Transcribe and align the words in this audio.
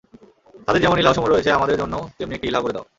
তাদের 0.65 0.81
যেমন 0.81 0.97
ইলাহসমূহ 0.99 1.29
রয়েছে 1.29 1.49
আমাদের 1.51 1.79
জন্যেও 1.81 2.03
তেমন 2.17 2.33
একটি 2.33 2.47
ইলাহ্ 2.47 2.63
গড়ে 2.63 2.75
দাও। 2.75 2.85